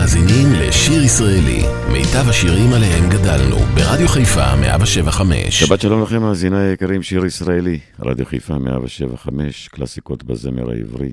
מאזינים 0.00 0.52
לשיר 0.52 1.02
ישראלי, 1.02 1.62
מיטב 1.92 2.28
השירים 2.28 2.72
עליהם 2.72 3.10
גדלנו, 3.10 3.56
ברדיו 3.56 4.08
חיפה 4.08 4.56
175. 4.56 5.60
שבת 5.60 5.80
שלום 5.80 6.02
לכם, 6.02 6.22
מאזיני 6.22 6.58
היקרים, 6.58 7.02
שיר 7.02 7.26
ישראלי, 7.26 7.80
רדיו 7.98 8.26
חיפה 8.26 8.58
175, 8.58 9.68
קלאסיקות 9.68 10.24
בזמר 10.24 10.70
העברי, 10.70 11.12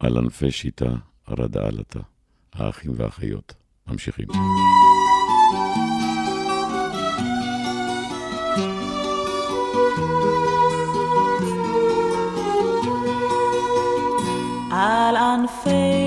על 0.00 0.18
ענפי 0.18 0.50
שיטה, 0.50 0.90
רדה 1.28 1.60
עלתה, 1.66 2.00
האחים 2.54 2.92
והאחיות. 2.96 3.54
ממשיכים. 3.88 4.26
על 14.70 15.16
ענפי 15.16 15.97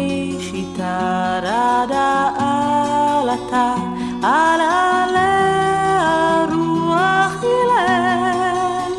שיטה 1.42 1.84
רדה 1.84 2.30
עלתה, 2.38 3.74
על 4.24 4.62
עלי 4.62 5.20
הרוח 6.00 7.36
הלל, 7.44 8.94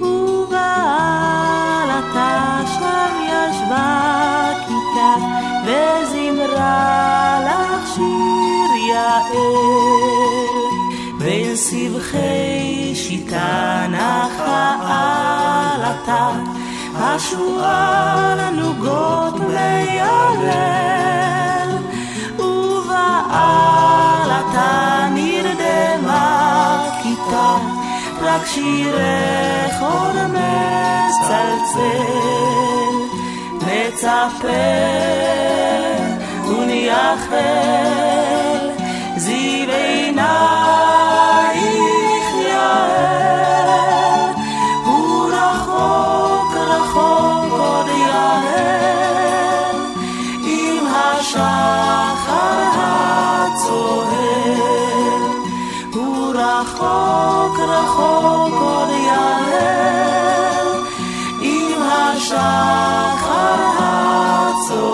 ובעלתה 0.00 2.32
שם 2.66 3.14
ישבה 3.24 3.92
כיתה, 4.66 5.12
וזמרה 5.64 7.38
לך 7.46 7.80
שיר 7.94 8.70
יעל. 8.88 9.26
בין 11.18 11.56
סבכי 11.56 12.92
שיטה 12.94 13.86
נחה 13.90 14.76
עלתה, 15.74 16.30
השועל 16.94 18.50
נוגות 18.50 19.34
מיילל, 19.40 21.41
ובעלתה 23.31 25.07
נרדמה 25.13 26.83
כיתה, 27.03 27.55
רק 28.21 28.45
שירך 28.45 29.81
עוד 29.81 30.15
מצלצל. 30.27 31.77
נצפה 33.61 34.47
ונייחל, 36.47 37.37
זיו 39.17 39.69
עינייך 39.69 41.70
רחוק 56.81 57.59
רחוק 57.59 58.53
עוד 58.61 58.89
יעל, 58.89 59.53
עם 61.41 61.81
השחר 61.81 63.55
הצוהר. 63.79 64.87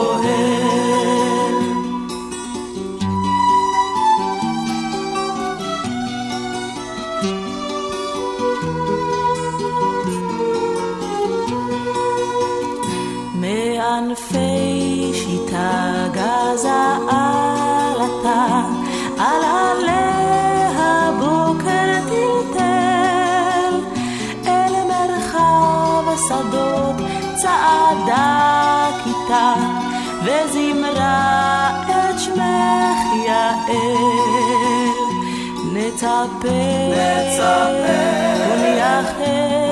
מענפי 13.33 14.47
נצפה, 36.27 36.89
נצפה, 36.89 37.99
ונייחל, 38.49 39.67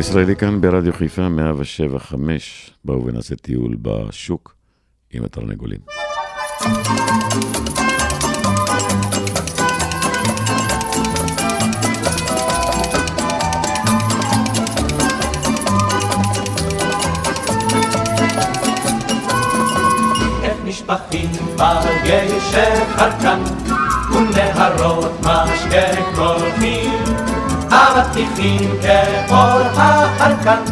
ישראלי 0.00 0.36
כאן 0.36 0.60
ברדיו 0.60 0.92
חיפה 0.92 1.28
175, 1.28 2.70
בואו 2.84 3.06
ונעשה 3.06 3.36
טיול 3.36 3.76
בשוק 3.82 4.54
עם 5.12 5.24
התרנגולים. 5.24 5.78
משפחים 20.64 21.30
ברגל 21.56 22.28
שחרקן 22.50 23.59
מצליחים 28.20 28.80
כאור 28.82 29.60
הארכן, 29.76 30.62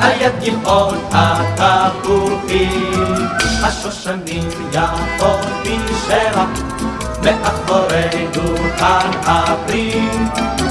על 0.00 0.12
יד 0.20 0.32
גבעון 0.44 0.98
התפוחים. 1.12 3.06
השושנים 3.62 4.48
יפות 4.72 5.46
בשרע, 5.62 6.44
מאחורינו 7.22 8.56
כאן 8.78 9.10
הפרי, 9.26 10.08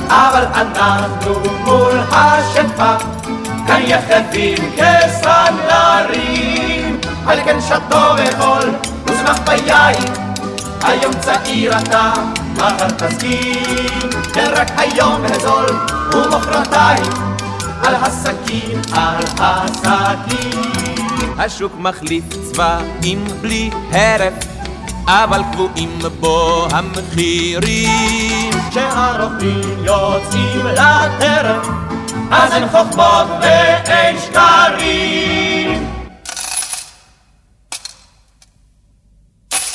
אבל 0.09 0.45
אנחנו 0.55 1.33
מול 1.63 1.99
השפע, 2.11 2.97
כאן 3.67 3.81
יחדים 3.81 4.71
כסנדרים. 4.77 6.21
על 7.27 7.39
כן 7.45 7.61
שתו 7.61 8.15
וחול, 8.17 8.69
הוזמח 9.07 9.39
ביין. 9.45 10.03
היום 10.83 11.13
צעיר 11.13 11.77
אתה, 11.77 12.13
מחר 12.53 12.89
תזכיר, 12.89 14.09
כן 14.33 14.51
רק 14.55 14.71
היום 14.77 15.21
הזול, 15.25 15.94
ומחרתיים 16.15 17.11
על 17.83 17.95
הסכין, 17.95 18.81
על 18.93 19.23
הסכין. 19.39 20.61
השוק 21.37 21.73
מחליף 21.79 22.23
צבעים 22.51 23.25
בלי 23.41 23.69
הרף, 23.91 24.33
אבל 25.07 25.41
קבועים 25.51 25.99
בו 26.19 26.67
המחירים. 26.71 28.49
כשהרופאים 28.69 29.85
יוצאים 29.85 30.65
לטרף, 30.65 31.67
אז 32.31 32.53
אין 32.53 32.69
חוכמות 32.69 33.27
ואין 33.41 34.15
שקרים. 34.19 35.91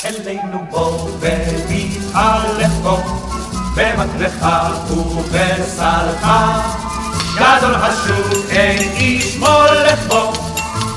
אלינו 0.05 0.65
בוא 0.69 1.09
ותתהלך 1.19 2.71
בו, 2.83 2.97
במקלך 3.75 4.45
ובסלך. 4.89 6.27
גדול 7.35 7.75
השוק 7.75 8.49
אין 8.49 8.77
איש 8.77 9.37
מולך 9.37 10.07
בו, 10.07 10.33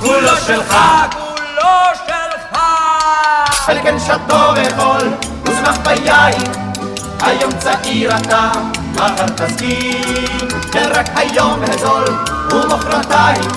כולו 0.01 0.37
שלך, 0.47 0.75
כולו 1.13 1.73
שלך! 2.07 2.59
על 3.67 3.79
כן 3.83 3.99
שתו 3.99 4.53
וחול, 4.57 5.09
ושמח 5.45 5.79
ביין. 5.85 6.43
היום 7.21 7.53
צעיר 7.59 8.17
אתה, 8.17 8.53
מחר 8.93 9.27
תסכים, 9.29 10.49
כן 10.73 10.89
רק 10.95 11.07
היום 11.17 11.61
הזול, 11.63 12.05
ומחרתיים 12.53 13.51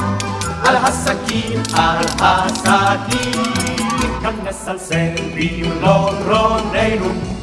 על 0.65 0.75
הסכין, 0.75 1.63
על 1.73 2.05
הסכין. 2.19 3.43
כנס 4.21 4.67
על 4.67 4.79
סלים 4.79 5.81
לא 5.81 6.11
רוננו, 6.27 7.36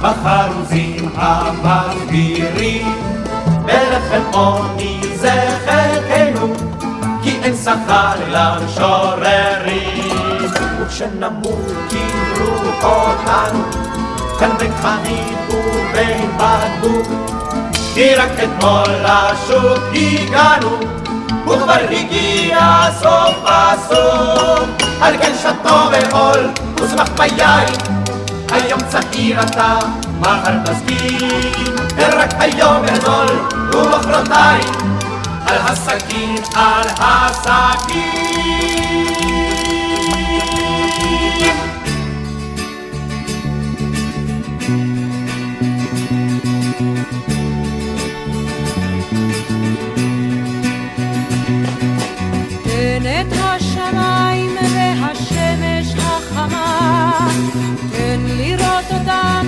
בחרוזים 0.00 1.08
המסבירים, 1.14 2.86
בלחם 3.64 4.22
עוני 4.32 5.00
זה 5.14 5.58
חלקנו, 5.66 6.54
כי 7.22 7.38
אין 7.42 7.56
שכר 7.56 8.12
למשוררים. 8.28 10.08
וכשנמות 10.80 11.72
קברו 11.88 12.48
אותנו, 12.82 13.64
כאן 14.38 14.50
בין 14.58 14.72
חנית 14.82 15.38
ובין 15.48 16.30
בקבוק, 16.36 17.08
כי 17.94 18.14
רק 18.14 18.30
אתמול 18.30 18.94
לשוק 19.02 19.84
הגענו, 19.94 20.78
וכבר 21.46 21.84
הגיע 21.90 22.88
סוף 23.00 23.36
הסוף. 23.44 24.68
על 25.00 25.16
כן 25.18 25.32
שתו 25.42 25.76
ואכול, 25.92 26.50
ושמח 26.76 27.08
ביין. 27.16 27.87
היום 28.50 28.80
צעיר 28.88 29.42
אתה, 29.42 29.78
מחר 30.20 30.58
תסכים, 30.64 31.76
רק 31.98 32.34
היום 32.38 32.82
הזול, 32.88 33.26
ומחרתיים, 33.72 34.74
על 35.46 35.56
הסכין, 35.58 36.36
על 36.54 36.88
הסכין. 37.00 38.37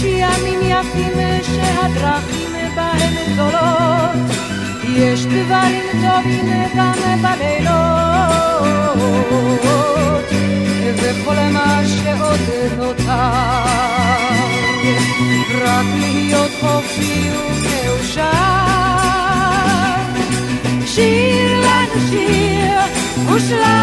יש 0.00 0.06
ימים 0.06 0.60
יפים 0.62 1.12
שהדרכים 1.42 2.52
בהם 2.74 3.14
גדולות, 3.32 4.30
יש 4.88 5.26
דברים 5.26 5.84
טובים 5.92 6.48
גם 6.76 6.92
בלילות, 7.22 8.64
וכל 10.96 11.34
מה 11.52 11.82
שעוד 11.86 12.40
נותר, 12.78 13.14
רק 15.64 15.86
להיות 15.98 16.50
חופשי 16.60 17.30
ומאושר. 17.30 18.30
שיר 20.86 21.60
לנו 21.60 22.08
שיר, 22.10 22.78
ושלח 23.34 23.79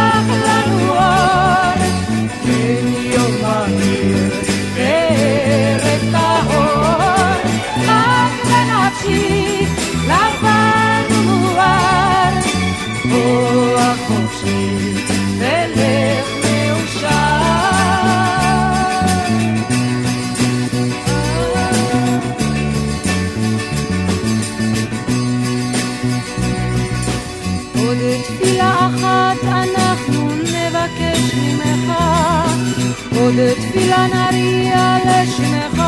עוד 33.37 33.53
תפילה 33.53 34.07
נריע 34.07 34.97
לשמך. 35.05 35.81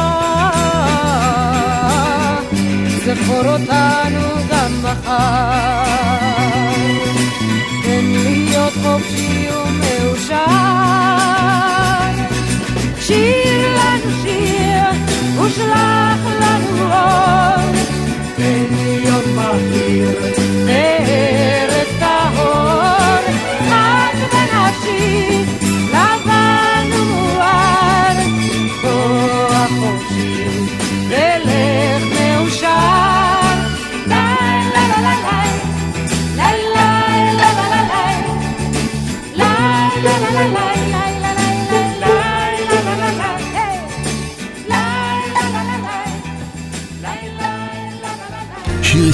זכור 3.06 3.46
אותנו 3.46 4.28
גם 4.52 4.72
מחר, 4.84 5.80
תן 7.84 8.06
להיות 8.06 8.74
חופשי 8.84 9.48
ומאושר. 9.52 10.36
שיר 13.00 13.76
לנו 13.76 14.12
שיר 14.24 14.84
ושלח 15.42 16.22
לנו 16.42 16.94
אור, 16.94 17.72
תן 18.36 18.66
להיות 18.76 19.26
מהיר 19.36 20.10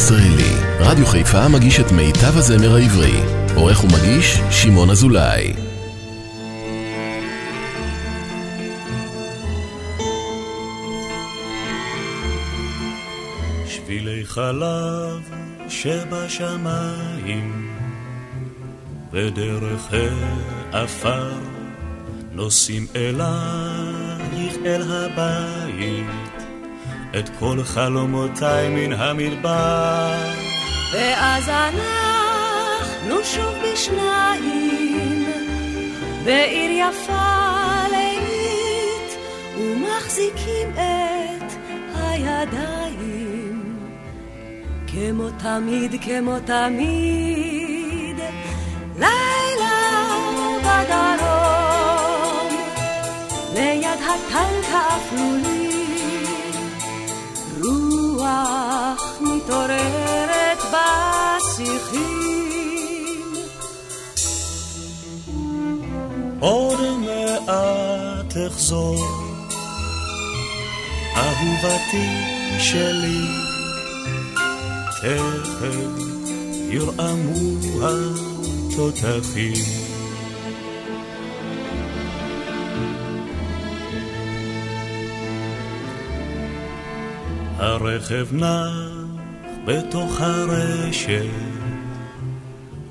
שיר 0.07 0.17
ישראלי, 0.17 0.55
רדיו 0.79 1.05
חיפה 1.05 1.47
מגיש 1.47 1.79
את 1.79 1.91
מיטב 1.91 2.37
הזמר 2.37 2.75
העברי. 2.75 3.21
עורך 3.55 3.83
ומגיש, 3.83 4.39
שמעון 4.51 4.89
אזולאי. 4.89 5.53
שבילי 13.67 14.25
חלב 14.25 15.29
שבשמיים 15.69 17.69
ודרך 19.13 19.93
העפר 20.73 21.31
נוסעים 22.31 22.87
אלייך 22.95 24.53
אל 24.65 24.91
הבית, 24.91 26.44
את 27.19 27.29
כל 27.39 27.63
חלומותיי 27.63 28.69
מן 28.69 28.93
המדבר. 28.93 30.13
ואז 30.93 31.49
אנחנו 31.49 33.23
שוב 33.23 33.53
בשניים, 33.63 35.25
בעיר 36.25 36.71
יפה 36.71 37.83
לילית, 37.91 39.17
ומחזיקים 39.57 40.69
את 40.73 41.51
הידיים. 41.95 43.85
כמו 44.87 45.29
תמיד, 45.39 45.95
כמו 46.01 46.39
תמיד, 46.45 48.17
לילה 48.99 49.75
בדרום, 50.59 52.47
ליד 53.53 53.99
הטנק 54.01 54.65
האפלולי, 54.71 55.54
רוח 59.55 59.65
מתעוררת 59.65 60.61
בשיחים. 61.55 62.05
עוד 66.39 66.79
מעט 66.99 68.33
אחזור, 68.47 69.07
אהובתי 71.15 72.07
שלי, 72.59 73.21
תכף 75.01 75.75
ירעמו 76.69 77.41
התותחים. 78.71 79.85
הרכב 87.57 88.27
נח 88.31 88.84
בתוך 89.65 90.21
הרשת, 90.21 91.25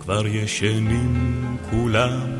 כבר 0.00 0.26
ישנים 0.26 1.56
כולם, 1.70 2.30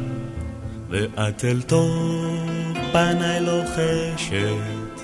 ואת 0.90 1.44
אל 1.44 1.62
תוך 1.62 2.46
פניי 2.92 3.40
לוחשת 3.40 5.02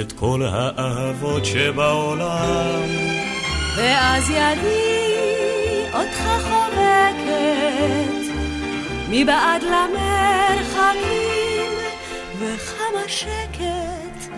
את 0.00 0.12
כל 0.12 0.42
האהבות 0.42 1.44
שבעולם. 1.44 2.82
ואז 3.76 4.30
ידי 4.30 5.04
אותך 5.94 6.22
חובקת 6.42 8.24
מבעד 9.10 9.62
למרחקים 9.62 11.02
וכמה 12.38 13.08
שקט, 13.08 14.34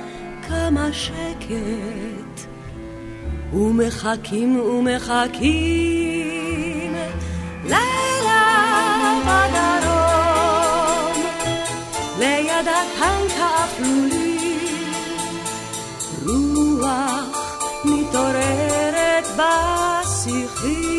כמה 0.48 0.92
שקט 0.92 2.25
ומחכים 3.56 4.60
ומחכים 4.60 5.86
לילה 7.64 8.42
בדרום 9.26 11.18
ליד 12.18 12.68
הטנק 12.68 13.32
האפלולי 13.38 14.26
רוח 16.26 17.46
מתעוררת 17.84 19.26
בשיחים. 19.36 20.96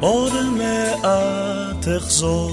עוד 0.00 0.32
מעט 0.58 1.88
אחזור, 1.96 2.50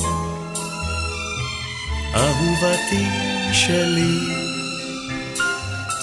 אהובתי 2.15 3.05
שלי, 3.53 4.48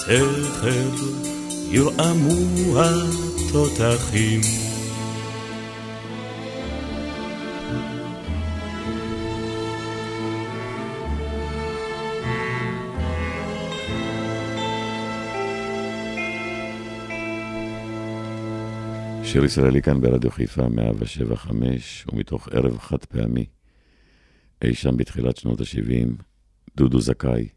תכף 0.07 1.01
ירעמו 1.71 2.79
התותחים. 2.79 4.41
שיר 19.23 19.45
ישראלי 19.45 19.81
כאן 19.81 20.01
ברדיו 20.01 20.31
חיפה 20.31 20.69
175, 20.69 22.05
ומתוך 22.13 22.47
ערב 22.51 22.77
חד 22.77 23.05
פעמי, 23.05 23.45
אי 24.61 24.75
שם 24.75 24.97
בתחילת 24.97 25.37
שנות 25.37 25.61
ה-70, 25.61 26.23
דודו 26.77 27.01
זכאי, 27.01 27.47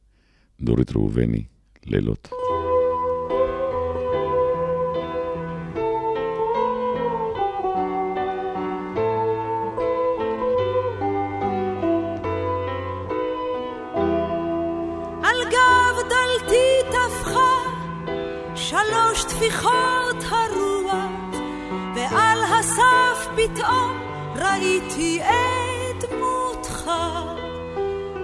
דורית 0.60 0.90
ראובני, 0.90 1.44
לילות. 1.86 2.39
את 24.98 26.04
דמותך. 26.04 26.90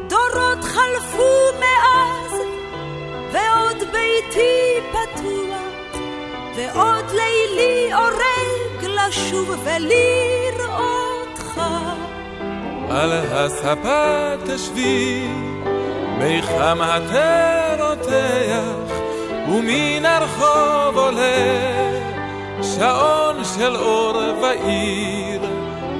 דורות 0.09 0.65
חלפו 0.65 1.33
מאז, 1.61 2.41
ועוד 3.33 3.77
ביתי 3.79 4.81
פתוח, 4.91 6.01
ועוד 6.57 7.05
לילי 7.11 7.95
אורג 7.95 8.85
לשוב 8.85 9.51
ולראותך. 9.65 11.61
על 12.91 13.13
הספה 13.13 14.35
תשבי, 14.47 15.29
מיחם 16.19 16.79
התה 16.81 17.75
רותח, 17.79 18.95
ומן 19.49 20.05
הרחוב 20.05 20.99
עולה 20.99 22.07
שעון 22.63 23.45
של 23.45 23.77
אור 23.77 24.17
ועיר, 24.43 25.46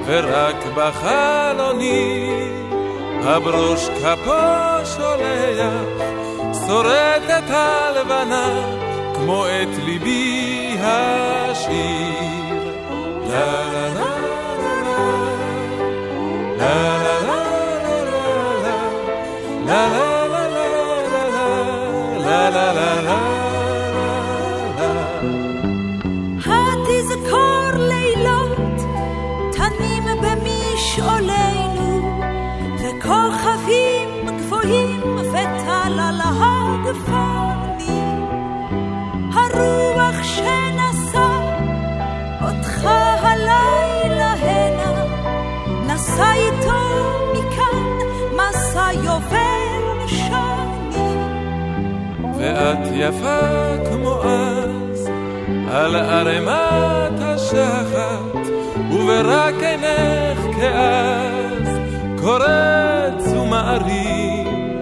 ורק 0.07 0.65
בחלוני 0.75 2.29
הברוש 3.23 3.89
כפו 3.89 4.87
שולח, 4.97 6.07
שורדת 6.67 7.45
הלבנה 7.49 8.77
כמו 9.15 9.47
את 9.47 9.79
ליבי 9.85 10.77
השיר. 10.81 12.37
לה 13.31 13.65
לה 13.73 13.89
לה 13.95 14.17
לה 14.63 14.99
לה 16.59 16.99
לה 16.99 17.21
לה 17.27 17.41
לה 17.87 18.29
לה 19.67 19.89
לה 19.89 20.06
ואת 52.67 52.87
יפה 52.95 53.39
כמו 53.91 54.23
אז 54.23 55.09
על 55.71 55.97
ערימת 55.97 57.21
השחת 57.21 58.49
וברק 58.91 59.55
עינך 59.63 60.57
כאז 60.57 61.79
קורץ 62.21 63.33
ומערים 63.33 64.75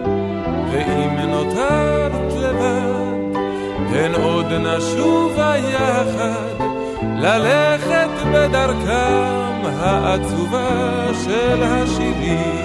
ואם 0.72 1.18
נותרת 1.18 2.32
לבד 2.36 3.38
הן 3.94 4.14
עוד 4.14 4.52
נשובה 4.52 5.54
יחד 5.58 6.64
ללכת 7.18 8.10
בדרכם 8.32 9.62
העצובה 9.80 11.06
של 11.24 11.62
השירים 11.62 12.63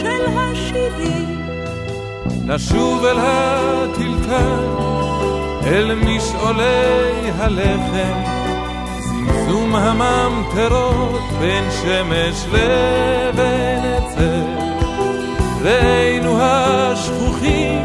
של 0.00 0.38
השירים. 0.38 1.40
נשוב 2.44 3.04
אל 3.04 3.18
הטלטל, 3.18 4.64
אל 5.66 5.94
משעולי 5.94 7.30
הלחם, 7.38 8.20
זמזום 9.00 9.76
הממטרות 9.76 11.20
בין 11.40 11.64
שמש 11.82 12.44
לבין 12.52 13.84
עצר. 13.84 14.44
ראינו 15.62 16.38
השכוחים 16.40 17.82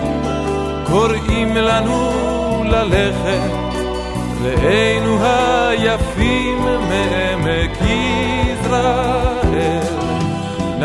קוראים 0.87 1.55
לנו 1.55 2.11
ללכת, 2.65 3.51
ראינו 4.41 5.17
היפים 5.21 6.63
מעמק 6.63 7.77
יזרעאל. 7.81 9.94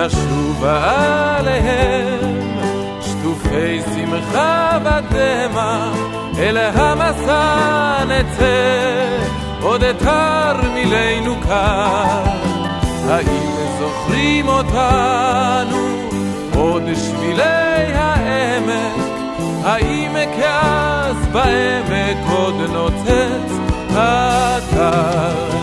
נשובה 0.07 1.37
עליהם, 1.39 2.51
שטופי 3.01 3.81
שמחה 3.95 4.79
ודמע, 4.85 5.93
אל 6.39 6.57
המסע 6.57 8.05
נצא, 8.05 9.19
עוד 9.63 9.85
אתר 9.85 10.61
מילאנו 10.75 11.35
כאן. 11.41 12.25
האם 13.09 13.51
זוכרים 13.79 14.49
אותנו 14.49 16.09
עוד 16.57 16.83
שבילי 16.95 17.93
העמק? 17.95 19.05
האם 19.65 20.13
כאז 20.37 21.17
בעמק 21.33 22.17
עוד 22.31 22.55
נוצץ 22.55 23.53
האתר? 23.95 25.60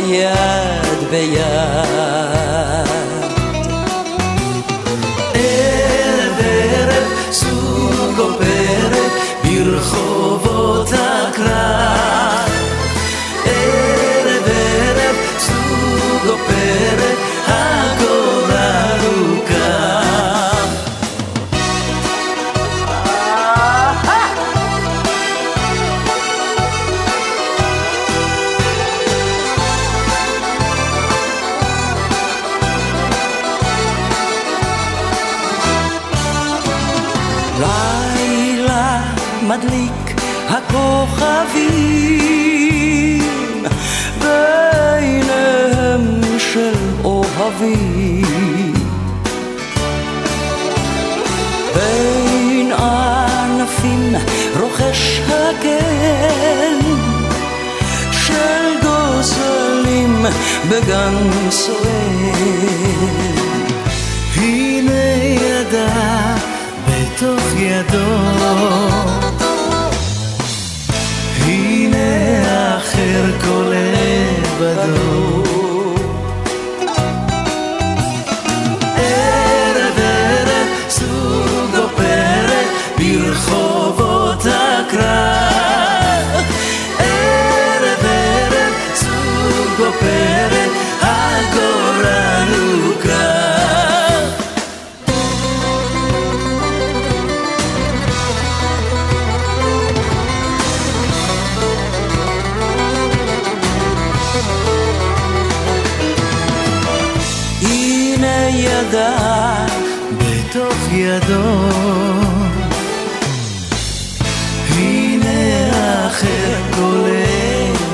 yeah 0.00 0.71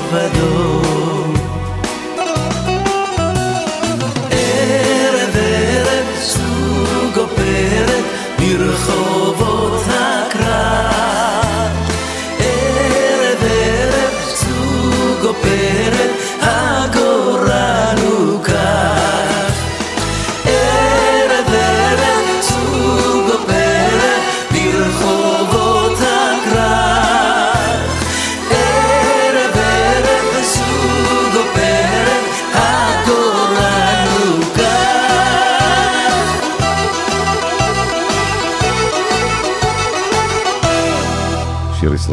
Salvador. 0.09 0.58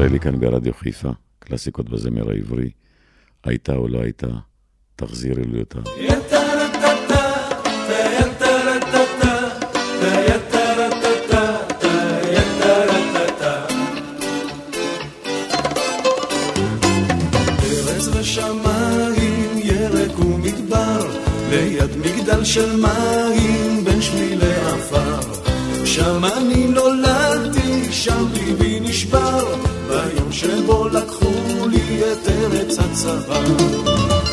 ישראלי 0.06 0.20
כאן 0.20 0.40
ברדיו 0.40 0.74
חיפה, 0.74 1.08
קלאסיקות 1.38 1.90
בזמר 1.90 2.30
העברי, 2.30 2.70
הייתה 3.44 3.74
או 3.74 3.88
לא 3.88 4.02
הייתה, 4.02 4.26
תחזירי 4.96 5.44
לי 5.44 5.60
אותה. 5.60 5.78
של 22.44 22.76
מים 22.76 23.84
בין 23.84 24.02
שמי 24.02 24.36
לעפר 24.36 25.20
שם 25.84 26.24
אני 26.24 26.66
נולדתי, 26.66 27.92
שם 27.92 28.24
ליבי 28.32 28.80
נשבר 28.80 29.75
שבו 30.36 30.88
לקחו 30.88 31.68
לי 31.68 32.12
את 32.12 32.28
ארץ 32.28 32.78
הצבא. 32.78 34.25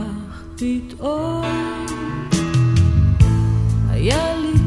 כך 0.00 0.42
פתאום 0.56 1.44
היה 3.90 4.36
לי 4.36 4.59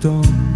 动。 0.00 0.55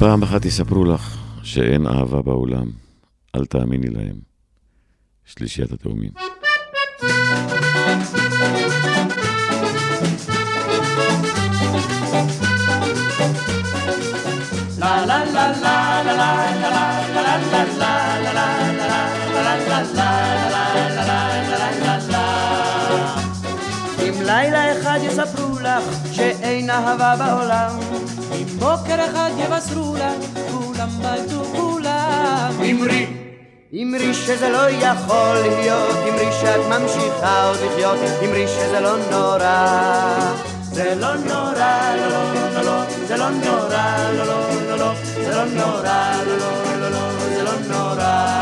פעם 0.00 0.22
אחת 0.22 0.44
יספרו 0.44 0.84
לך 0.84 1.18
שאין 1.42 1.86
אהבה 1.86 2.22
בעולם, 2.22 2.66
אל 3.36 3.44
תאמיני 3.46 3.90
להם. 3.90 4.16
שלישיית 5.24 5.72
התאומים. 5.72 6.10
אם 24.02 24.22
לילה 24.22 24.80
אחד 24.80 24.98
יספרו 25.02 25.58
לך 25.58 25.84
שאין 26.12 26.70
אהבה 26.70 27.16
בעולם, 27.16 27.78
בוקר 28.60 29.04
אחד 29.10 29.30
יבשרו 29.38 29.94
לך, 29.96 30.40
כולם 30.50 30.88
בלטו 30.88 31.44
כולם. 31.44 32.52
אמרי, 32.70 33.06
אמרי 33.82 34.14
שזה 34.14 34.48
לא 34.48 34.70
יכול 34.70 35.34
להיות, 35.42 35.96
אמרי 36.08 36.32
שאת 36.40 36.60
ממשיכה 36.68 37.48
עוד 37.48 37.56
לחיות, 37.56 37.98
אמרי 38.24 38.46
שזה 38.48 38.80
לא 38.80 38.96
נורא. 39.10 40.34
זה 40.72 40.94
לא 40.94 41.14
נורא, 41.14 41.94
לא 41.96 42.08
לא 42.08 42.34
לא 42.54 42.62
לא, 42.62 42.82
זה 43.08 43.16
לא 43.16 43.30
נורא, 43.30 43.96
לא 44.16 44.24
לא 44.24 44.40
לא 44.68 44.76
לא, 44.76 44.92
זה 45.24 45.34
לא 45.34 45.44
נורא, 45.44 46.12
לא 46.26 46.36
לא 46.36 46.80
לא 46.80 46.88
לא, 46.90 47.10
זה 47.34 47.42
לא 47.42 47.52
נורא. 47.68 48.40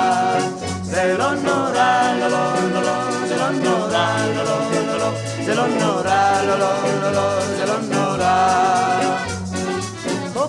זה 0.82 1.14
לא 1.18 1.34
נורא, 1.34 2.12
לא 2.20 2.28
לא 2.28 2.54
לא 2.74 2.82
לא, 2.82 3.26
זה 3.28 3.36
לא 3.36 3.50
נורא, 3.50 4.16
לא 4.36 4.44
לא 4.44 4.58
לא 4.86 4.98
לא, 4.98 5.10
זה 5.44 5.54
לא 5.54 5.66
נורא, 5.66 6.42
לא 6.46 6.58
לא 6.58 6.70
לא 7.02 7.10
לא, 7.12 7.40
זה 7.56 7.66
לא 7.66 7.76
נורא. 7.92 9.07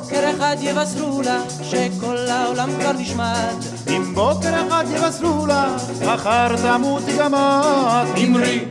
בוקר 0.10 0.30
אחד 0.38 0.56
יבשרו 0.60 1.22
לך 1.22 1.64
שכל 1.64 2.18
העולם 2.18 2.70
כבר 2.80 2.92
נשמט. 2.92 3.66
אם 3.90 4.14
בוקר 4.14 4.68
אחד 4.68 4.84
יבשרו 4.96 5.48
לך, 5.48 5.84
מחר 6.06 6.56
תמותי 6.56 7.18
גם 7.20 7.36
את. 7.36 8.18
אמרי, 8.18 8.66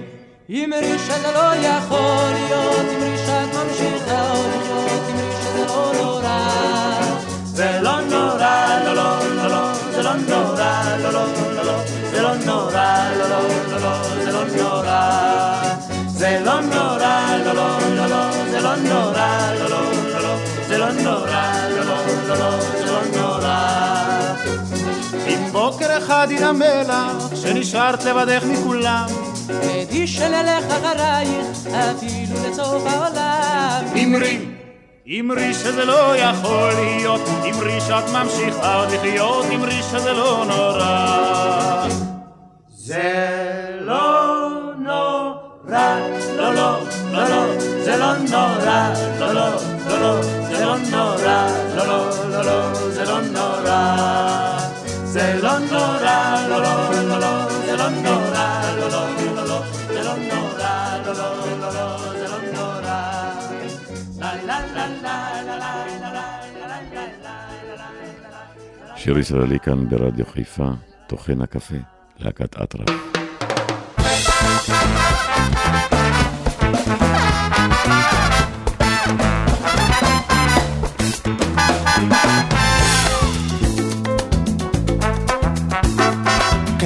אמרי 0.50 0.98
שזה 0.98 1.32
לא 1.34 1.56
יכול 1.56 2.32
להיות, 2.32 2.86
אמרי 2.96 3.18
שאת 3.26 3.54
ממשיכה 3.54 4.30
עוד 4.30 4.46
לחיות, 4.46 5.02
אמרי 5.10 5.32
שזה 5.42 5.64
לא 5.66 5.92
נורא. 6.02 6.50
זה 7.44 7.78
לא 7.82 8.00
נורא, 8.00 8.78
לא 8.84 8.94
לא 8.94 9.18
לא 9.34 9.48
לא, 9.48 9.72
זה 9.90 10.02
לא 10.02 10.14
נורא, 10.14 10.82
לא 11.02 11.12
לא 11.12 11.24
לא 11.54 11.62
לא, 11.62 11.78
זה 12.10 12.22
לא 12.22 12.34
נורא, 12.46 13.10
לא 13.18 13.28
לא 13.28 13.40
לא 13.70 13.80
לא, 13.80 14.02
זה 14.24 14.32
לא 14.32 14.44
נורא. 14.56 15.38
זה 16.08 16.40
לא 16.44 16.60
נורא, 16.60 17.36
לא 17.44 17.52
לא 17.52 17.78
לא 17.96 18.06
לא, 18.06 18.30
זה 18.50 18.60
לא 18.60 18.76
נורא, 18.76 19.52
לא 19.58 19.70
לא 19.70 19.97
זה 20.78 20.84
לא 22.86 23.00
נורא. 23.14 23.68
אם 25.28 25.48
בוקר 25.52 25.98
אחד 25.98 26.28
ינמא 26.30 26.82
לך, 26.88 27.36
שנשארת 27.36 28.04
לבדך 28.04 28.44
מכולם. 28.44 29.06
עדי 29.48 30.06
שנלך 30.06 30.64
אחרייך, 30.68 31.66
אפילו 31.66 32.50
לסוף 32.50 32.82
העולם. 32.86 33.84
אמרי, 34.02 34.38
אמרי 35.20 35.54
שזה 35.54 35.84
לא 35.84 36.16
יכול 36.16 36.72
להיות, 36.72 37.20
אמרי 37.50 37.80
שאת 37.80 38.04
ממשיכה 38.12 38.74
עוד 38.74 38.88
לחיות, 38.90 39.46
אמרי 39.54 39.82
שזה 39.82 40.12
לא 40.12 40.44
נורא. 40.48 41.88
זה 42.76 43.28
לא 43.80 44.48
נורא, 44.78 45.98
לא 46.36 46.54
לא 46.54 46.80
לא 47.12 47.28
לא, 47.28 47.67
זה 47.88 47.96
לא 47.96 48.18
נורא, 48.18 48.92
לא, 49.20 49.32
לא, 49.32 49.50
לא, 49.88 50.00
לא, 50.00 50.22
זה 50.22 50.64
לא 50.64 50.76
נורא, 50.90 51.48
לא, 51.76 51.86
לא, 51.86 52.30
לא, 52.30 52.44
לא, 52.44 52.74
זה 52.90 53.04
לא 53.04 53.20
נורא. 53.20 54.58
זה 55.04 55.40
לא 55.42 55.58
נורא, 55.58 56.46
לא, 56.48 56.62
לא, 56.62 56.90
לא, 56.92 57.18
לא, 57.20 57.48
זה 57.66 57.76
לא 57.76 57.90
נורא, 57.90 58.60
לא, 58.78 58.88
לא, 58.88 59.08
שיר 68.96 69.18
ישראלי 69.18 69.58
כאן 69.58 69.88
ברדיו 69.88 70.26
חיפה, 70.26 70.68
טוחן 71.06 71.40
הקפה, 71.40 71.76
להקת 72.18 72.56
אטרף. 72.56 73.18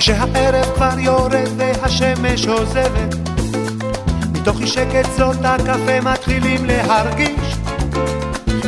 כשהערב 0.03 0.67
כבר 0.75 0.99
יורד 0.99 1.49
והשמש 1.57 2.47
עוזבת 2.47 3.15
מתוך 4.33 4.61
אי 4.61 4.67
שקט 4.67 5.09
זאת 5.17 5.37
הקפה 5.45 6.01
מתחילים 6.01 6.65
להרגיש. 6.65 7.57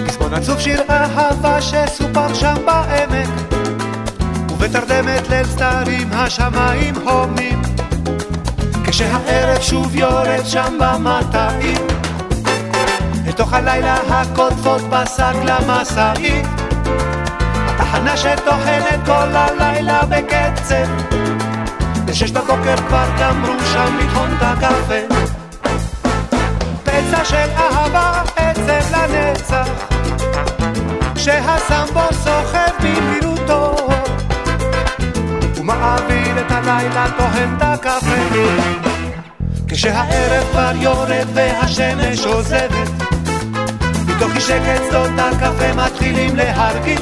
פזמון 0.07 0.35
עצוב 0.35 0.61
שיר 0.61 0.83
אהבה 0.91 1.63
שסופר 1.63 2.35
שם 2.35 2.55
בעמק 2.67 3.29
ובתרדמת 4.51 5.29
ליל 5.31 5.47
סתרים 5.47 6.09
השמיים 6.13 6.95
הומים. 6.95 7.63
כשהערב 8.85 9.61
שוב 9.61 9.97
יורד 9.97 10.45
שם 10.45 10.79
במטעים 10.81 11.94
אל 13.27 13.33
תוך 13.33 13.53
הלילה 13.53 13.97
הקוטפות 14.09 14.83
בשק 14.83 15.35
למשאית 15.45 16.47
התחנה 17.67 18.17
שטוחנת 18.17 19.01
כל 19.07 19.37
הלילה 19.37 20.01
בקצב. 20.09 21.15
בשש 22.05 22.31
בבוקר 22.31 22.77
כבר 22.77 23.07
גמרו 23.21 23.53
שם 23.73 23.99
לטחון 23.99 24.31
את 24.39 24.43
הקפה. 24.43 25.15
פצע 26.85 27.25
של 27.25 27.49
אהבה 27.57 28.23
עצב 28.37 28.97
לנצח, 28.97 29.69
שהסמבו 31.17 32.01
סוחב 32.13 32.71
במהירותו, 32.81 33.77
ומעביר 35.57 36.41
את 36.47 36.51
הלילה 36.51 37.07
טוחן 37.17 37.55
את 37.57 37.63
הקפה. 37.63 38.41
כשהערב 39.69 40.45
כבר 40.53 40.73
יורד 40.81 41.27
והשמש 41.35 42.27
עוזבת, 42.27 43.04
מתוך 44.07 44.35
אי 44.35 44.41
שקט 44.41 44.83
שדות 44.89 45.11
הקפה 45.19 45.73
מתחילים 45.73 46.37
להרגיש. 46.37 47.01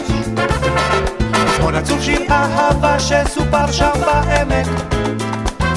כמו 1.56 1.70
נצוף 1.70 2.00
שיר 2.02 2.20
אהבה 2.30 3.00
שסופר 3.00 3.72
שם 3.72 3.90
בעמק, 4.00 4.66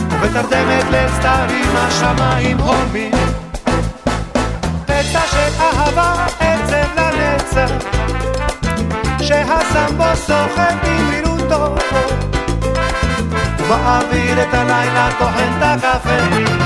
ובתרדמת 0.10 0.86
לסתרים 0.92 1.70
השמיים 1.76 2.58
הולמים. 2.58 3.12
פצע 4.86 5.22
של 5.32 5.62
אהבה 5.62 6.26
עצב 6.40 6.88
לנצח, 6.98 7.72
שהסמבו 9.22 10.16
סוחב 10.16 10.76
במהירותו, 10.84 11.76
ומעביר 13.60 14.42
את 14.42 14.54
הלילה 14.54 15.10
טוחן 15.20 15.52
את 15.58 15.84
הקפה. 15.84 16.65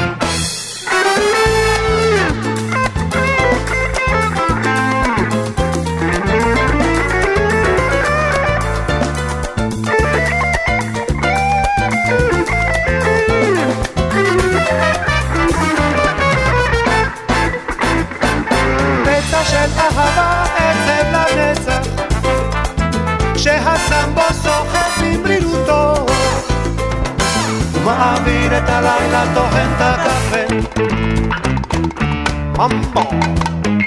ומעביר 28.50 28.64
את 28.64 28.70
הלילה 28.70 29.24
טוחן 29.36 29.70
את 29.76 29.82
הקפה. 29.82 30.56
ממבו. 32.58 33.79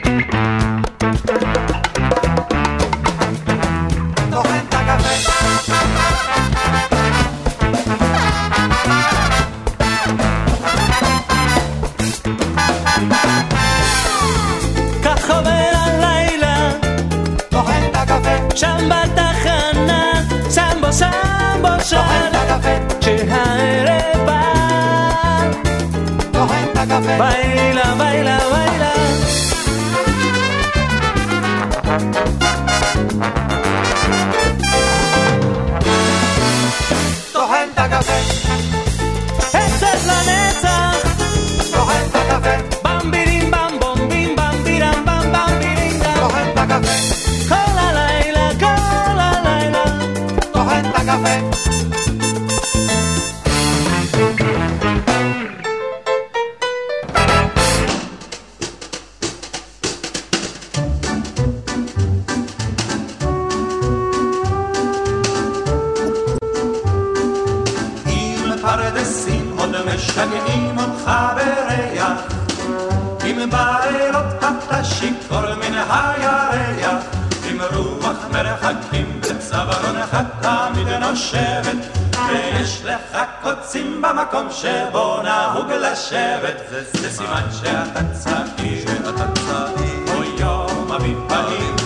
ויש 83.23 83.29
לך 83.29 83.55
קוצים 83.57 84.03
במקום 84.03 84.49
שבו 84.51 85.23
נהוג 85.23 85.73
לשבת, 85.73 86.57
זה 86.93 87.11
סימן 87.11 87.43
שאתה 87.53 88.01
צעיר, 88.13 88.87
שאתה 88.87 89.25
צעיר, 89.35 90.07
כמו 90.07 90.25
יום 90.39 90.93
אביב 90.93 91.19
בהיר, 91.29 91.77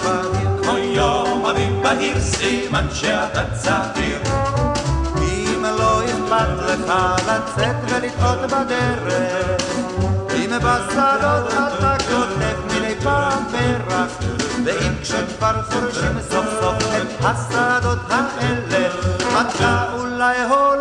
כמו 0.63 0.79
יום 0.79 1.47
אביב 1.47 1.83
בהיר, 1.83 2.21
סימן 2.21 2.87
שאתה 2.93 3.43
צעיר. 3.55 4.19
אם 5.19 5.65
לא 5.79 6.05
אכפת 6.05 6.49
לך 6.69 6.93
לצאת 7.29 7.77
ולטעות 7.89 8.39
בדרך, 8.51 9.63
אם 10.37 10.51
בשדות 10.59 11.53
אתה 11.53 11.97
כותב 12.09 12.77
מדי 12.77 12.95
פעם 13.03 13.45
פרח, 13.53 14.19
ואם 14.65 14.93
כשכבר 15.03 15.63
חורשים 15.63 16.21
סוף 16.31 16.47
סוף 16.61 16.77
את 16.97 17.25
השדות 17.25 17.99
האלה, 18.11 18.89
אתה 19.41 19.85
אולי 19.95 20.43
הולך 20.43 20.76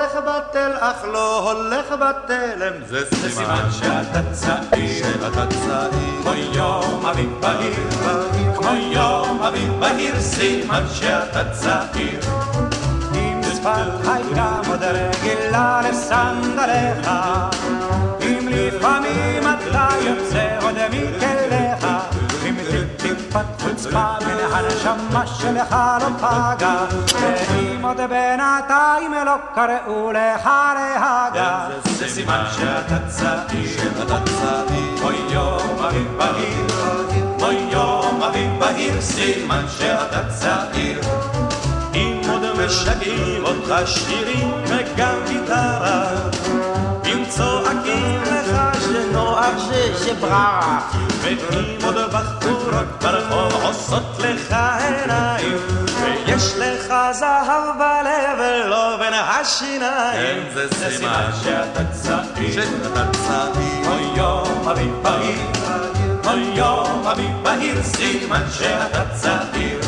אך 0.91 1.05
לא 1.13 1.51
הולך 1.51 1.85
בתלם, 1.91 2.73
זה 2.85 3.05
סימן 3.29 3.67
שאתה 3.71 4.21
צעיר, 4.31 5.03
שאתה 5.03 5.45
צעיר, 5.49 6.21
כמו 6.21 6.33
יום 6.53 7.05
אביב 7.05 7.29
בהיר, 7.39 7.73
כמו 8.55 8.69
יום 8.91 9.41
אביב 9.43 9.79
בהיר, 9.79 10.19
סימן 10.19 10.83
שאתה 10.93 11.43
צעיר. 11.51 12.19
אם 13.15 13.41
שפת 13.43 14.07
הייתה 14.07 14.59
עוד 14.67 14.83
רגילה 14.83 15.81
לסנדליך, 15.89 17.09
אם 18.21 18.47
לפעמים 18.51 19.43
אתה 19.43 19.87
יוצא 20.01 20.57
עוד 20.61 20.75
מכליך, 20.91 21.87
אם 22.45 22.55
טיפ-טיפת 22.97 23.61
חוצפה 23.61 24.13
מן 24.21 24.53
הנשמה 24.53 25.27
שלך 25.27 25.75
לא 26.01 26.07
פגה, 26.17 26.85
עוד 27.85 27.97
בינתיים 27.97 29.13
לא 29.25 29.35
קראו 29.55 30.11
לך 30.11 30.49
להגה, 30.75 31.67
זה 31.83 32.07
סימן 32.09 32.43
שאתה 32.57 32.97
צעיר, 33.07 33.69
שאתה 33.77 34.17
צעיר, 34.25 35.03
אוי 35.03 35.15
יום 35.29 35.79
אביב 35.87 36.17
בהיר, 36.17 36.67
אוי 37.41 37.55
יום 37.71 38.23
אביב 38.23 38.59
בהיר, 38.59 39.01
סימן 39.01 39.65
שאתה 39.77 40.21
צעיר. 40.29 40.99
אם 41.93 42.21
עוד 42.29 42.65
משגעים 42.65 43.45
אותך 43.45 43.75
שירים 43.85 44.51
וגם 44.65 45.15
גיטרה, 45.27 46.03
אם 47.05 47.23
צועקים 47.29 48.21
לך 48.21 48.81
שנוח 48.81 49.71
שבררה, 50.05 50.79
ואם 51.21 51.77
עוד 51.85 51.95
בחורות 52.11 53.03
ברחוב 53.03 53.63
עושות 53.63 54.19
לך 54.19 54.55
עיניים, 54.79 55.84
ויש 56.25 56.53
לך 56.57 56.93
זהב 57.11 57.77
בלב 57.77 58.39
ולא 58.39 58.97
בין 58.97 59.13
השיניים, 59.13 60.43
זה 60.53 60.67
סימן 60.75 61.29
שאתה 61.43 61.85
צעיר, 61.91 62.53
שאתה 62.53 63.11
צעיר, 63.11 63.87
אוי 63.87 64.03
יום 64.15 64.67
אביב 64.69 64.93
בהיר, 65.01 65.39
אוי 66.27 66.41
יום 66.55 67.07
אביב 67.07 67.43
בהיר, 67.43 67.83
סימן 67.83 68.43
שאתה 68.51 69.03
צעיר. 69.13 69.84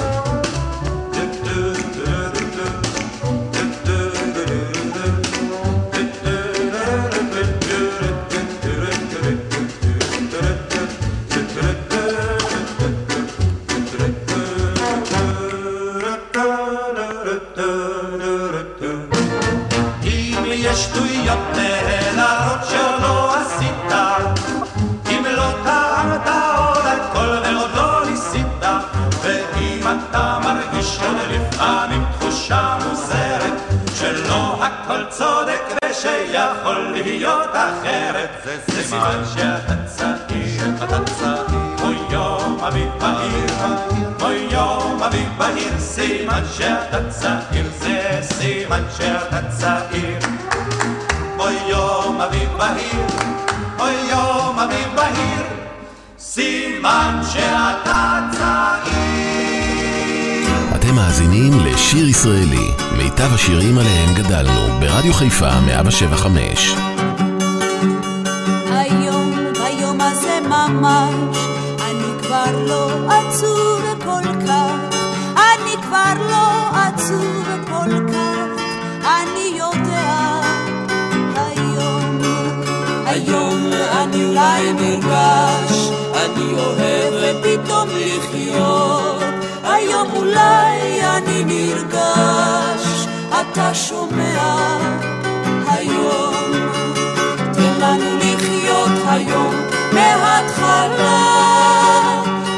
אחרת 37.53 38.29
זה 38.45 38.83
סימן 38.83 39.23
שאתה 39.33 39.75
צעיר, 39.85 40.83
אתה 40.83 41.03
צעיר. 41.03 41.67
אוי 41.83 41.95
יום 42.09 42.59
אביב 42.67 42.89
בהיר, 42.99 43.45
אוי 44.21 44.47
יום 44.51 45.03
אביב 45.03 45.29
בהיר, 45.37 45.79
סימן 45.79 46.43
שאתה 46.57 47.09
צעיר, 47.09 47.65
זה 47.79 48.19
סימן 48.21 48.83
שאתה 48.97 49.39
צעיר. 49.57 50.19
אוי 51.39 51.55
יום 51.69 52.21
אביב 52.21 52.49
בהיר, 52.57 53.05
אוי 53.79 53.93
יום 54.09 54.59
אביב 54.59 54.95
בהיר, 54.95 55.45
סימן 56.19 57.19
שאתה 57.33 58.19
צעיר. 58.31 59.37
אתם 60.75 60.95
מאזינים 60.95 61.53
לשיר 61.65 62.07
ישראלי, 62.07 62.71
מיטב 62.97 63.33
השירים 63.33 63.77
עליהם 63.77 64.13
גדלנו, 64.13 64.79
ברדיו 64.79 65.13
חיפה 65.13 65.59
175. 65.59 66.96
ממש, 70.87 71.37
אני 71.81 72.23
כבר 72.23 72.65
לא 72.67 72.89
עצוב 73.11 73.81
כל 74.05 74.45
כך, 74.47 74.95
אני 75.35 75.75
כבר 75.81 76.13
לא 76.29 76.77
עצוב 76.79 77.45
כל 77.69 78.11
כך, 78.13 78.61
אני 79.03 79.57
יודע, 79.57 80.41
היום, 81.35 82.21
היום 83.05 83.71
אני 83.91 84.25
אולי 84.25 84.73
נרגש, 84.73 85.91
אני 86.13 86.53
אוהב 86.53 87.35
פתאום 87.43 87.89
לחיות, 87.89 89.23
היום 89.63 90.07
אולי 90.15 91.01
אני 91.03 91.43
נרגש, 91.43 93.07
אתה 93.29 93.73
שומע, 93.73 94.67
היום. 95.67 96.33
תן 97.53 97.73
לנו 97.79 98.17
לחיות 98.17 98.91
היום 99.07 99.66
מההתחלה, 100.15 101.23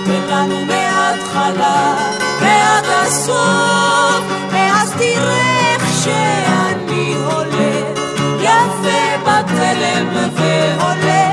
תן 0.06 0.34
לנו 0.34 0.66
מההתחלה 0.66 1.96
ועד 2.42 2.86
הסוף, 2.86 4.24
ואז 4.52 4.94
תראה 4.98 5.74
איך 5.74 5.84
שאני 6.04 7.14
הולך, 7.16 8.00
יפה 8.42 9.18
בתלם 9.24 10.08
והולך, 10.36 11.29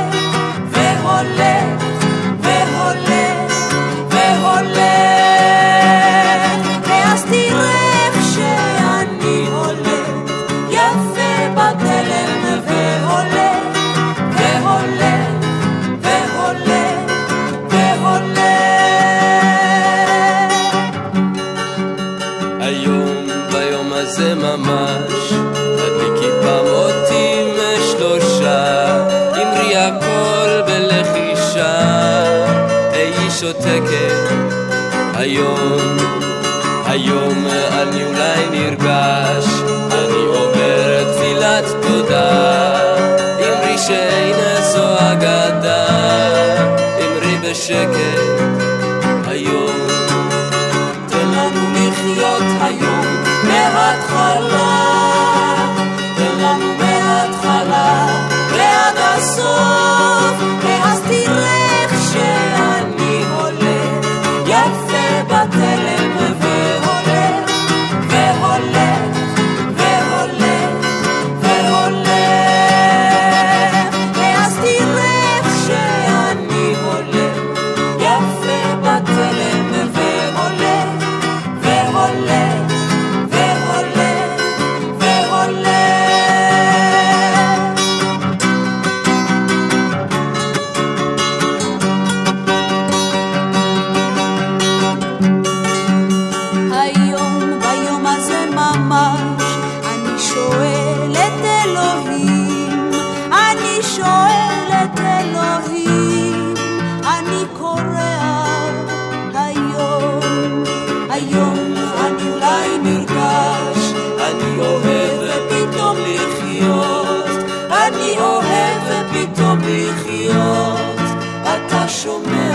לחיות, 119.55 121.01
אתה 121.43 121.89
שומע 121.89 122.46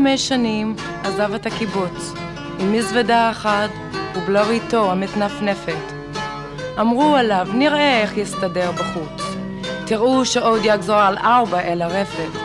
חמש 0.00 0.28
שנים 0.28 0.74
עזב 1.04 1.34
את 1.34 1.46
הקיבוץ, 1.46 2.12
עם 2.58 2.72
מזוודה 2.72 3.30
אחת 3.30 3.70
ובלריתו 4.16 4.92
המתנפנפת. 4.92 5.92
אמרו 6.80 7.16
עליו, 7.16 7.48
נראה 7.54 8.02
איך 8.02 8.16
יסתדר 8.16 8.70
בחוץ. 8.72 9.22
תראו 9.86 10.24
שעוד 10.24 10.60
יגזור 10.64 10.96
על 10.96 11.18
ארבע 11.18 11.60
אל 11.60 11.82
הרפת. 11.82 12.38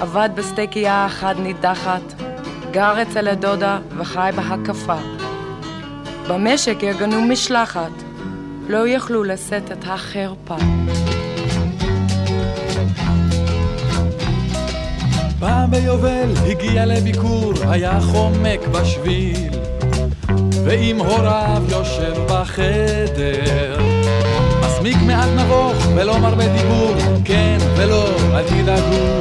עבד 0.00 0.28
בסטייקייה 0.34 1.06
אחת 1.06 1.36
נידחת, 1.36 2.22
גר 2.70 3.02
אצל 3.02 3.28
הדודה 3.28 3.78
וחי 3.96 4.30
בהקפה. 4.36 4.98
במשק 6.28 6.76
ארגנו 6.82 7.20
משלחת, 7.22 7.92
לא 8.68 8.88
יכלו 8.88 9.24
לשאת 9.24 9.72
את 9.72 9.84
החרפה. 9.86 10.56
פעם 15.46 15.70
ביובל 15.70 16.32
הגיע 16.46 16.86
לביקור, 16.86 17.52
היה 17.68 18.00
חומק 18.00 18.60
בשביל, 18.72 19.50
ועם 20.64 20.98
הוריו 20.98 21.62
יושב 21.68 22.14
בחדר. 22.28 23.78
מסמיק 24.60 24.96
מעט 25.06 25.28
נבוך 25.36 25.86
ולא 25.96 26.18
מרבה 26.18 26.48
דיבור, 26.48 26.94
כן 27.24 27.58
ולא, 27.76 28.08
אל 28.34 28.42
תדאגו, 28.42 29.20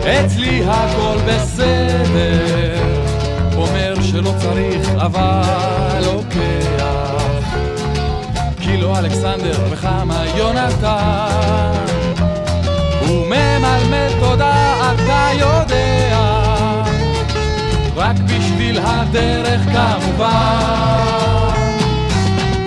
אצלי 0.00 0.62
הכל 0.66 1.16
בסדר. 1.26 2.82
אומר 3.56 3.94
שלא 4.02 4.34
צריך, 4.38 4.88
אבל 4.96 6.02
לוקח. 6.04 7.44
כי 8.60 8.76
לא 8.76 8.98
אלכסנדר 8.98 9.58
וכמה 9.70 10.24
יונתן, 10.36 11.89
הדרך 19.10 19.60
כמובן. 19.64 21.00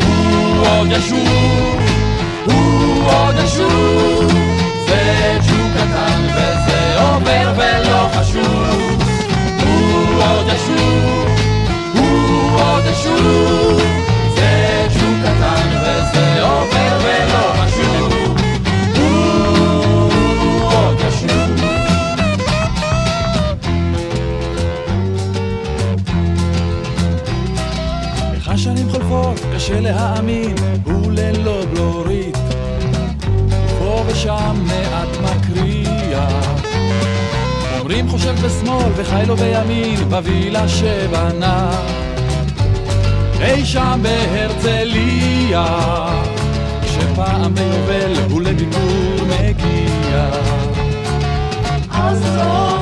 הוא 0.05 0.67
עוד 0.67 0.87
ישוב, 0.91 1.79
הוא 2.45 3.03
עוד 3.11 3.35
ישוב 3.45 4.31
זה 4.87 5.37
ג'וק 5.47 5.71
קטן 5.75 6.21
וזה 6.35 7.01
עובר 7.01 7.53
ולא 7.55 8.09
חשוב. 8.13 9.03
הוא 9.63 10.23
עוד 10.23 10.47
ישוב, 10.47 11.27
הוא 11.95 12.59
עוד 12.61 12.83
ישוב 12.91 13.62
קשה 29.73 29.81
להאמין, 29.81 30.55
הוא 30.83 31.11
ללא 31.11 31.65
בלורית. 31.73 32.37
פה 33.79 34.03
ושם 34.07 34.65
מעט 34.65 35.07
מקריח. 35.23 36.61
אומרים 37.79 38.09
חושב 38.09 38.35
בשמאל 38.45 38.91
וחי 38.95 39.23
לו 39.27 39.35
בימין, 39.35 40.09
בווילה 40.09 40.67
שבנה. 40.67 41.71
אי 43.41 43.65
שם 43.65 43.99
בהרצליה, 44.01 45.65
שפעם 46.85 47.55
ביובל 47.55 48.13
הוא 48.29 48.41
לביקור 48.41 49.25
מגיע. 49.25 50.29
אז 51.91 52.19
זו 52.19 52.72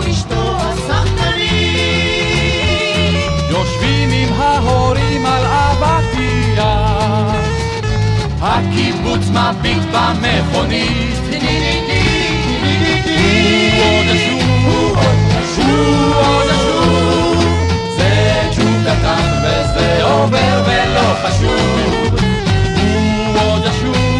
הקיבוץ 8.72 9.28
מביט 9.30 9.84
במכונית. 9.92 11.12
עוד 13.84 14.06
הוא 15.58 16.16
עוד 16.16 16.46
ישוב 16.46 17.44
זה 17.98 18.42
ג'וק 18.58 18.76
קטן 18.84 19.32
וזה 19.44 20.04
עובר 20.04 20.64
ולא 20.66 21.14
חשוב 21.24 21.80
עוד 23.36 23.66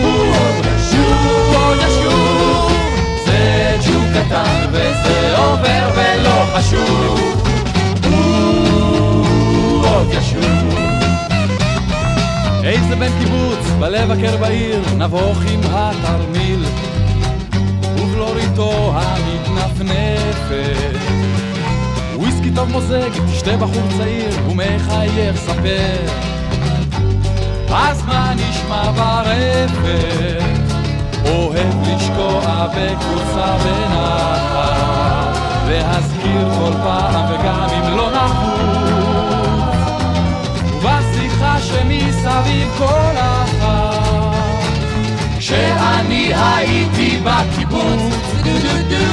הוא 0.04 1.56
עוד 1.56 1.78
ישוב 1.88 2.72
זה 3.26 3.78
ג'וק 3.86 4.04
קטן 4.14 4.66
וזה 4.72 5.38
עובר 5.38 5.90
ולא 5.96 6.46
חשוב 6.56 7.20
עוד 9.84 10.08
ישוב 10.14 10.71
איזה 12.72 12.96
בן 12.96 13.20
קיבוץ 13.20 13.68
בלב 13.80 14.12
הקר 14.12 14.38
בעיר 14.38 14.82
נבוך 14.98 15.38
עם 15.52 15.60
התרמיל. 15.64 16.66
ובלוריתו 17.96 18.94
המתנפנפת 18.96 20.52
וויסקי 22.16 22.52
טוב 22.56 22.70
מוזג, 22.72 23.10
תשתה 23.32 23.58
בחור 23.58 23.84
צעיר 23.98 24.30
ומחייך 24.50 25.36
ספר. 25.36 25.98
אז 27.74 28.06
מה 28.06 28.34
נשמע 28.36 28.92
ברפת? 28.92 30.42
אוהב 31.26 31.74
לשקוע 31.88 32.68
בכורסה 32.68 33.58
בנחת. 33.58 34.92
להזכיר 35.68 36.50
כל 36.60 36.74
פעם 36.84 37.34
וגם 37.34 37.68
אם 37.70 37.98
לא 37.98 38.12
נחוץ 38.12 38.61
שמסביב 42.42 42.70
כל 42.78 43.18
אחת 43.18 44.32
כשאני 45.40 46.34
הייתי 46.36 47.20
בקיבוץ. 47.24 48.02
הוא 48.44 49.11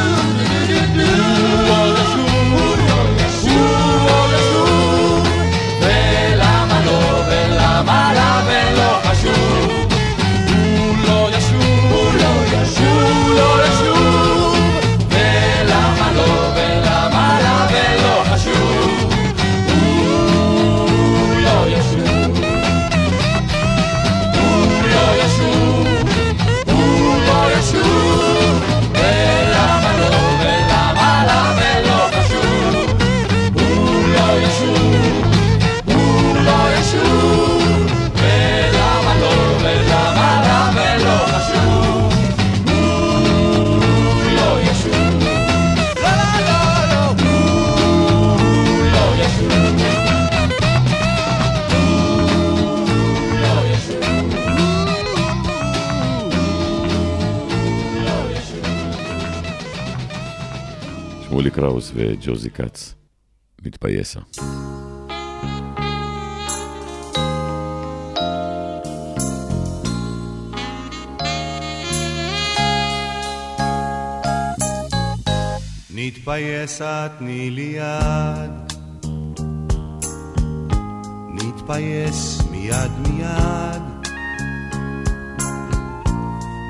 קראוס 61.61 61.93
וג'וזי 61.95 62.51
כץ, 62.51 62.95
מתפייסה. 63.65 64.21
נתפייסה 75.95 77.09
תני 77.19 77.51
לי 77.51 77.77
יד, 77.77 78.73
נתפייס 81.35 82.43
מיד 82.51 82.93
מיד, 83.09 83.83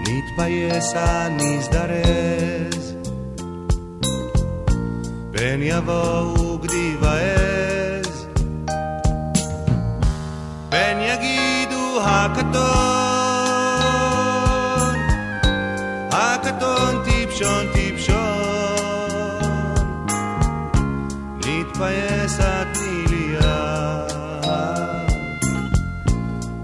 נתפייסה 0.01 1.28
נזדרז, 1.28 2.97
פן 5.39 5.61
יבואו 5.62 6.59
גדי 6.59 6.97
ועז, 7.01 8.26
פן 10.70 10.99
יגידו 11.01 12.01
הקטון, 12.03 12.64
הקטון 16.12 17.05
טיפשון 17.05 17.66
טיפשון, 17.72 18.18
נתפייס 21.36 22.39
תני 22.74 23.05
לי 23.11 23.34
יד, 23.34 24.12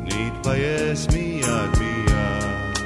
נתפייס 0.02 1.06
מיד 1.12 1.78
מיד. 1.78 2.78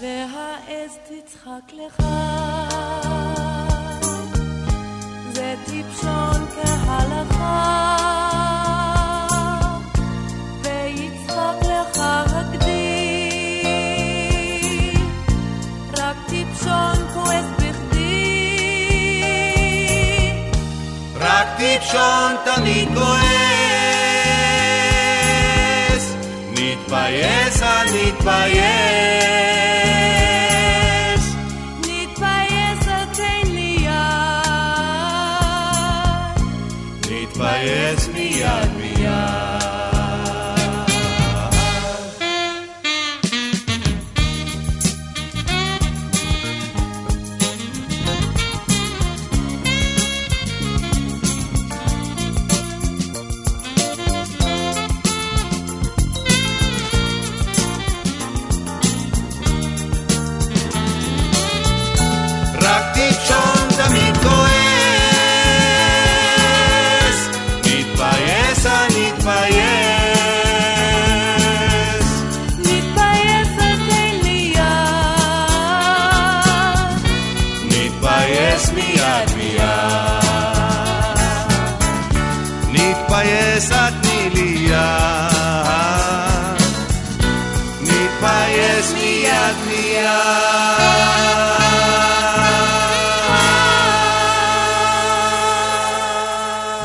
והעז 0.00 0.98
תצחק 1.08 1.72
לך, 1.72 2.06
טיפשון 16.32 16.96
כועס 17.14 17.44
בכדי. 17.58 17.92
רק 21.20 21.46
טיפשון 21.56 22.36
תמיד 22.44 22.88
כועס, 22.94 23.24
נתפייס 26.50 27.62
נתפייס. 27.62 27.92
נתפייס 27.94 29.01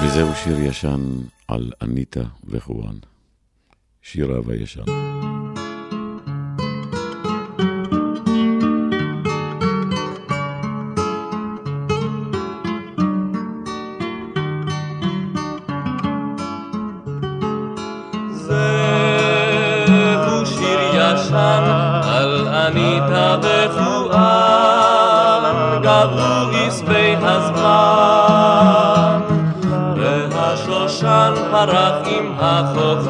וזהו 0.03 0.36
שיר 0.43 0.59
ישן 0.59 1.01
על 1.47 1.72
אניטה 1.82 2.24
וחואן. 2.43 2.95
שיר 4.01 4.36
אהבה 4.36 4.55
ישן. 4.55 5.37
אניטה 22.68 23.38
וחואן, 23.41 24.18
גבו 25.82 26.57
עשבי 26.68 27.15
הזמן, 27.22 29.20
והשושן 29.95 31.34
פרח 31.51 31.95
עם 32.05 32.34
החופים, 32.39 33.07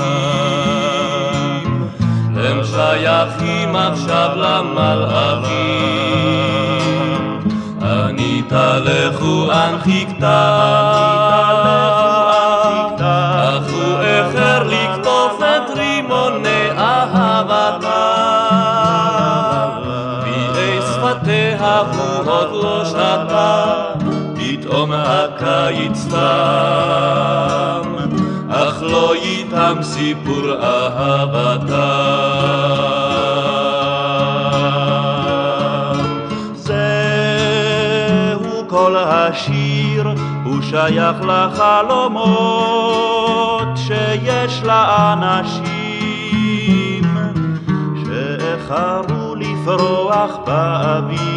הם 2.35 2.63
שייכים 2.63 3.75
עכשיו 3.75 4.29
למלאכים. 4.35 5.97
אניטה 7.81 8.77
לחואן 8.79 9.77
חיכתה, 9.83 11.16
הקיץ 25.17 26.07
תם, 26.09 27.95
אך 28.49 28.83
לא 28.83 29.13
איתם 29.13 29.77
סיפור 29.81 30.53
אהבתם. 30.63 31.77
זהו 36.55 36.77
כל 38.67 38.95
השיר, 38.97 40.07
הוא 40.43 40.61
שייך 40.61 41.15
לחלומות 41.21 42.47
שיש 43.75 44.63
לאנשים 44.63 45.77
שאיחרו 48.05 49.35
לפרוח 49.35 50.37
באביב, 50.45 51.27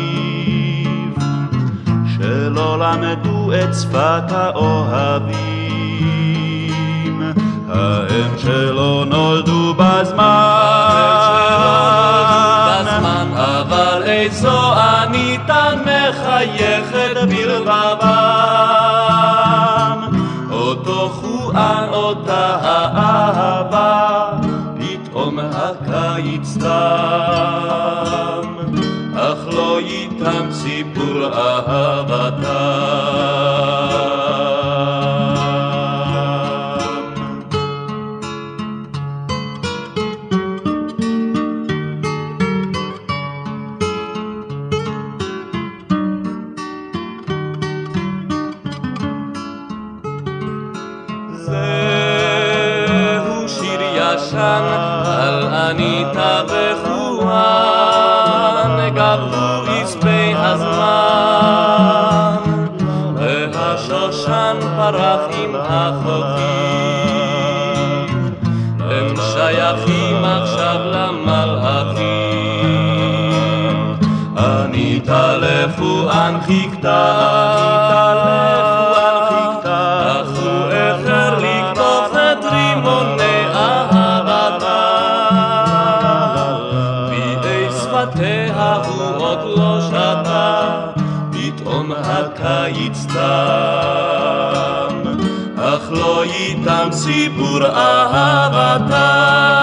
שלא 2.16 2.78
למדו 2.78 3.39
את 3.55 3.74
שפת 3.74 4.32
האוהבים, 4.32 5.40
האם 7.68 8.38
שלא 8.38 9.05
נולדו 9.09 9.74
בזמן, 9.74 10.20
אבל 13.36 14.03
איזו 14.03 14.72
אניתן 14.74 15.78
מחייכת 15.82 17.16
בלבבם, 17.28 18.11
אותו 20.51 21.09
חואן, 21.09 21.88
אותה 21.92 22.57
האהבה, 22.62 24.28
פתאום 24.78 25.38
הקיץ 25.38 26.57
תם, 26.61 26.70
אך 29.14 29.38
לא 29.53 29.78
איתם 29.78 30.51
סיפור 30.51 31.24
אהבתם. 31.34 32.69
לחואן 78.49 79.16
חיכתה, 79.28 80.03
אך 80.07 80.28
הוא 80.43 80.70
איחר 80.70 81.39
לקטוף 81.39 82.12
את 82.14 82.45
רימוני 82.53 83.45
אהבתה. 83.55 84.81
בידי 87.11 87.66
שפתיה 87.81 88.74
הוא 88.87 89.03
עוד 89.16 89.39
לא 89.59 89.81
שתה, 89.81 90.70
פתאום 91.31 91.93
הקיץ 91.93 93.07
תם, 93.07 95.03
אך 95.57 95.91
לא 95.91 96.22
איתם 96.22 96.89
סיפור 96.93 97.66
אהבתם. 97.66 99.59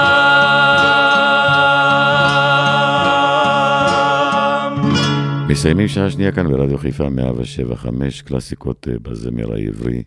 מסיימים 5.58 5.88
שעה 5.88 6.12
שנייה 6.12 6.32
כאן 6.32 6.48
ברדיו 6.48 6.78
חיפה 6.78 7.10
175 7.10 8.22
קלאסיקות 8.22 8.88
אה, 8.88 9.00
בזמר 9.00 9.54
העברי, 9.54 10.04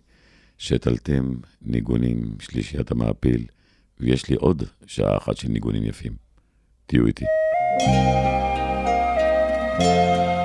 שתלתם 0.58 1.34
ניגונים, 1.62 2.22
שלישיית 2.40 2.90
המעפיל, 2.90 3.44
ויש 4.00 4.28
לי 4.28 4.36
עוד 4.36 4.62
שעה 4.86 5.16
אחת 5.16 5.36
של 5.36 5.48
ניגונים 5.48 5.84
יפים. 5.84 6.12
תהיו 6.86 7.06
איתי. 7.06 7.24
שתלתם 9.78 10.39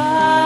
Ah. 0.00 0.37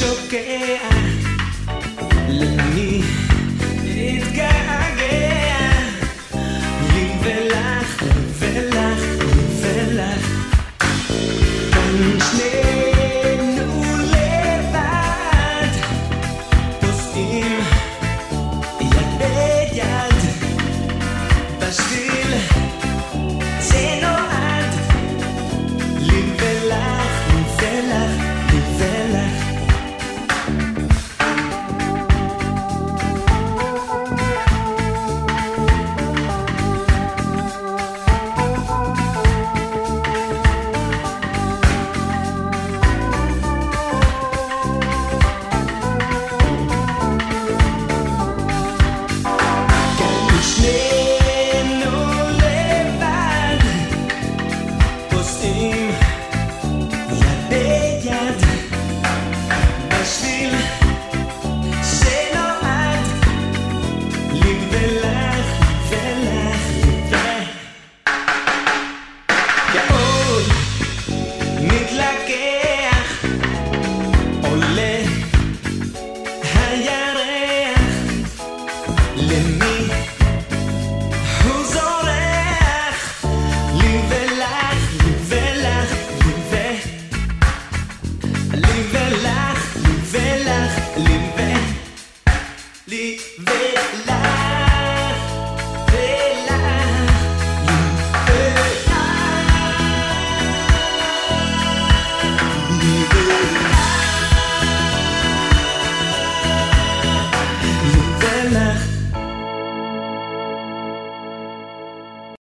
choquea 0.00 0.80
la 2.28 2.64
niña. 2.74 3.29